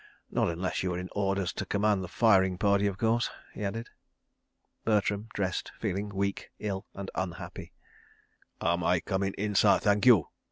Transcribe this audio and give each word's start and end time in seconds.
Not 0.31 0.49
unless 0.49 0.81
you 0.81 0.89
were 0.89 0.97
in 0.97 1.09
orders 1.11 1.53
to 1.53 1.63
command 1.63 2.03
the 2.03 2.07
firing 2.07 2.57
party, 2.57 2.87
of 2.87 2.97
course," 2.97 3.29
he 3.53 3.63
added... 3.63 3.87
Bertram 4.83 5.27
dressed, 5.35 5.71
feeling 5.79 6.09
weak, 6.09 6.49
ill 6.57 6.87
and 6.95 7.11
unhappy.... 7.13 7.71
"Am 8.59 8.83
I 8.83 8.99
coming 8.99 9.35
in, 9.37 9.53
sah, 9.53 9.77
thank 9.77 10.07
you?" 10.07 10.29